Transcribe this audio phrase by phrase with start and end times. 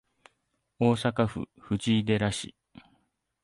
[0.79, 2.55] 大阪府藤井寺市